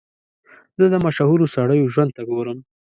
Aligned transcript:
زه 0.77 0.85
د 0.93 0.95
مشهورو 1.05 1.51
سړیو 1.55 1.91
ژوند 1.93 2.11
ته 2.17 2.21
ګورم. 2.29 2.57